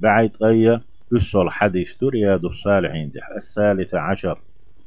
بعيد 0.00 0.36
غيا 0.42 0.80
أسول 1.16 1.50
حديث 1.50 2.02
رياض 2.04 2.44
الصالحين 2.44 3.10
دح 3.10 3.28
الثالث 3.36 3.94
عشر. 3.94 4.40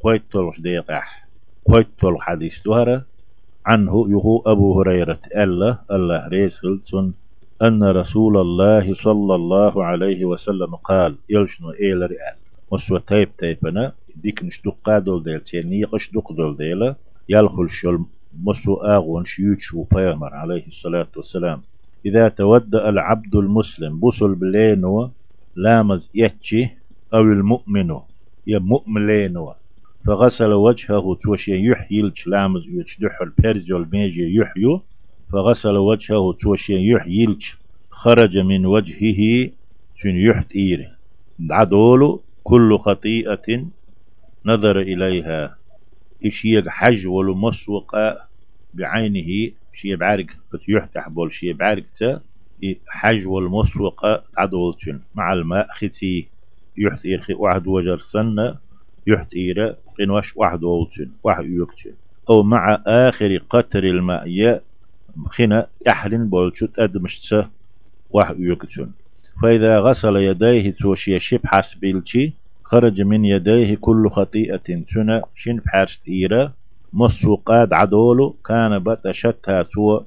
قويتولش 0.00 0.60
ديقح 0.60 1.28
قويتول 1.64 2.22
حديث 2.22 2.62
دهرة 2.66 3.06
عنه 3.66 4.10
يهو 4.10 4.42
أبو 4.46 4.80
هريرة 4.80 5.20
ألا. 5.36 5.84
الله 5.90 6.28
ريسلتون 6.28 7.14
أن 7.62 7.82
رسول 7.84 8.36
الله 8.36 8.94
صلى 8.94 9.34
الله 9.34 9.84
عليه 9.84 10.24
وسلم 10.24 10.74
قال 10.74 11.18
يلشنو 11.30 11.70
إيل 11.70 12.02
رئال 12.10 12.36
وسوى 12.70 13.00
تيب 13.06 13.36
تيبنا 13.36 13.92
ديك 14.16 14.44
نشدق 14.44 14.76
قادل 14.84 15.22
ديل 15.22 15.40
تيني 15.40 15.84
قشدق 15.84 16.32
دول 16.32 16.56
ديلا. 16.56 16.96
يلخل 17.28 17.70
شل 17.70 18.04
مسو 18.32 18.74
آغون 18.74 19.24
شيوتش 19.24 19.74
وبيامر 19.74 20.34
عليه 20.34 20.66
الصلاة 20.66 21.08
والسلام. 21.16 21.62
إذا 22.06 22.28
تودأ 22.28 22.88
العبد 22.88 23.34
المسلم 23.36 24.00
بوصل 24.00 24.34
بلينو 24.34 25.12
لامز 25.56 26.10
يتشي 26.14 26.68
أو 27.14 27.20
المؤمن 27.20 27.90
يا 28.46 28.58
مؤمن 28.58 29.06
فغسل 30.06 30.52
وجهه 30.52 31.14
توشي 31.14 31.66
يحيي 31.66 32.12
لامز 32.26 32.66
يتشدح 32.68 33.20
البرزول 33.22 33.88
ميجي 33.92 34.34
يحيو. 34.34 34.82
فغسل 35.32 35.76
وجهه 35.76 36.32
توشي 36.32 36.88
يحيي 36.90 37.38
خرج 37.90 38.38
من 38.38 38.66
وجهه 38.66 39.50
سن 39.94 40.16
يحت 40.16 40.56
إيره. 40.56 40.96
عدول 41.50 42.22
كل 42.42 42.78
خطيئة 42.78 43.66
نظر 44.46 44.80
إليها. 44.80 45.58
إشيق 46.26 46.68
حج 46.68 47.06
ولمسوق 47.06 47.96
بعينه 48.74 49.52
شي 49.72 49.96
بعرق 49.96 50.26
فتيحتح 50.52 51.08
بول 51.08 51.32
شي 51.32 51.52
بعرق 51.52 51.86
تا 51.86 52.20
حج 52.88 53.26
والمسوق 53.26 54.06
عدولتن 54.38 55.00
مع 55.14 55.32
الماء 55.32 55.68
ختي 55.72 56.28
يحت 56.78 57.06
إيرخي 57.06 57.34
واحد 57.34 57.66
وجر 57.66 57.96
سنة 57.96 58.58
يحت 59.06 59.34
إيرا 59.34 59.76
قنوش 59.98 60.36
واحد 60.36 60.64
ولتن 60.64 61.10
واحد 61.22 61.44
يكتن. 61.46 61.94
أو 62.30 62.42
مع 62.42 62.82
آخر 62.86 63.36
قطر 63.50 63.84
الماء 63.84 64.62
خنا 65.26 65.66
أحلن 65.88 66.28
بولشت 66.28 66.78
أدمشت 66.78 67.48
واحد 68.10 68.40
يكتن. 68.40 68.90
فإذا 69.42 69.80
غسل 69.80 70.16
يديه 70.16 70.70
توشي 70.70 71.18
شب 71.18 71.40
حسبيلتي 71.44 72.32
خرج 72.62 73.02
من 73.02 73.24
يديه 73.24 73.74
كل 73.74 74.08
خطيئة 74.08 74.56
تنا 74.56 75.22
شن 75.34 75.56
بحرست 75.56 76.08
إيرا 76.08 76.52
مسوقات 76.92 77.72
عدولو 77.72 78.32
كان 78.32 78.78
بتشتها 78.84 79.62
تو 79.62 80.04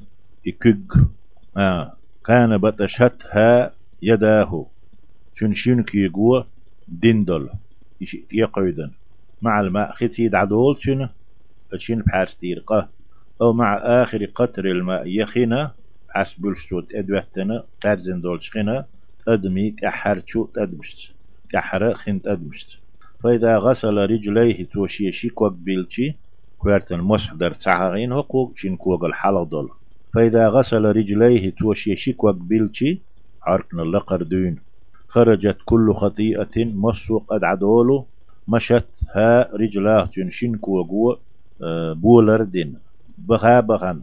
إكج 0.47 0.91
آه 1.57 1.97
كان 2.25 2.57
بتشتها 2.57 3.75
يداه. 4.01 4.71
شن 5.33 5.53
شن 5.53 5.83
كيقوى 5.83 6.47
دندل. 6.87 7.49
يقعدن. 8.33 8.91
مع 9.41 9.61
الماء 9.61 9.91
ختيد 9.91 10.35
عدول 10.35 10.75
شن؟ 10.77 11.09
شن 11.77 12.01
بحرست 12.01 12.43
إيرقه 12.43 12.89
أو 13.41 13.53
مع 13.53 13.75
آخر 14.03 14.25
قطر 14.25 14.65
الماء 14.65 15.07
يخنا 15.07 15.75
حسب 16.09 16.41
بلشتوت 16.41 16.95
أدوتنا 16.95 17.67
قرزن 17.83 18.21
دول 18.21 18.41
شخنا 18.43 18.87
أدمي 19.27 19.71
كحرشو 19.71 20.45
تدمشت 20.45 21.15
كحرة 21.49 21.93
خنت 21.93 22.27
أدمشت 22.27 22.79
فإذا 23.23 23.57
غسل 23.57 23.97
رجليه 23.97 24.69
توشي 24.69 25.11
شيكوك 25.11 25.53
بيلشي 25.53 26.19
كوارتن 26.65 26.99
مسحدر 27.01 27.51
تعاغين 27.51 28.13
هقو 28.13 28.51
شنكوك 28.55 29.03
الحلق 29.03 29.43
فإذا 30.13 30.47
غسل 30.47 30.85
رجليه 30.85 31.55
توشي 31.55 31.95
شيكوك 31.95 32.35
بيلشي 32.35 33.01
عرقنا 33.43 33.83
اللقر 33.83 34.23
خرجت 35.07 35.57
كل 35.65 35.93
خطيئة 35.93 36.65
مسو 36.65 37.19
قد 37.19 37.43
عدولو 37.43 38.07
مشت 38.47 38.89
ها 39.15 39.55
رجلاه 39.55 40.09
شنكو 40.27 40.83
جو 40.83 41.17
آه، 41.61 41.93
بولر 41.93 42.43
دين. 42.43 42.79
بخا 43.17 43.59
بخن 43.59 44.01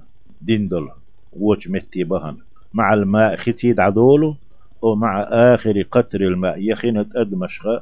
دول 0.68 0.90
وش 1.32 1.68
متي 1.68 2.04
بخن 2.04 2.36
مع 2.74 2.94
الماء 2.94 3.36
ختيد 3.36 3.80
عدولو 3.80 4.36
ومع 4.82 5.22
آخر 5.22 5.82
قطر 5.82 6.20
الماء 6.20 6.60
يخنت 6.70 7.16
أدمشغ 7.16 7.78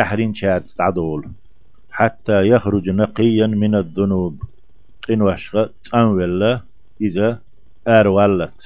أحرين 0.00 0.34
شارت 0.34 0.80
عدول 0.80 1.30
حتى 1.96 2.48
يخرج 2.48 2.90
نقيا 2.90 3.46
من 3.46 3.74
الذنوب. 3.74 4.42
قن 5.08 5.22
وشغ 5.22 5.66
تنولا 5.82 6.60
إذا 7.00 7.42
أرولت 7.88 8.62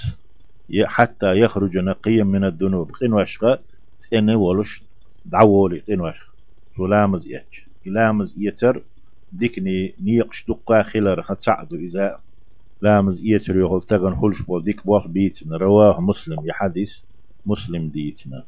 حتى 0.85 1.39
يخرج 1.39 1.79
نقيا 1.79 2.25
من 2.25 2.45
الذنوب. 2.45 2.91
قن 2.91 3.13
وشغ 3.13 3.57
تأني 4.01 4.35
ولش 4.35 4.83
دعولي. 5.25 5.81
قن 5.89 6.01
وشغ 6.01 6.27
سلامز 6.77 7.27
يتش. 7.27 7.69
إلامز 7.87 8.35
يتر 8.39 8.85
ديكني 9.33 9.95
نيقش 10.01 10.45
دقا 10.49 10.83
خلر 10.83 11.23
خد 11.23 11.37
إذا 11.73 12.21
لامز 12.83 13.21
يتر 13.23 13.57
يغل 13.57 13.83
تغن 13.83 14.15
خلش 14.15 14.43
بول 14.43 14.65
ديك 14.65 14.87
بوخ 14.87 15.07
بيت 15.07 15.39
رواه 15.53 16.01
مسلم 16.01 16.47
يحدث 16.47 16.93
مسلم 17.47 17.89
ديتنا 17.89 18.45